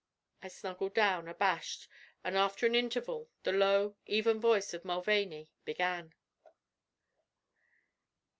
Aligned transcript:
I 0.41 0.47
snuggled 0.47 0.95
down, 0.95 1.27
abashed, 1.27 1.87
and 2.23 2.35
after 2.35 2.65
an 2.65 2.73
interval 2.73 3.29
the 3.43 3.51
low, 3.51 3.97
even 4.07 4.41
voice 4.41 4.73
of 4.73 4.83
Mulvaney 4.83 5.51
began. 5.63 6.15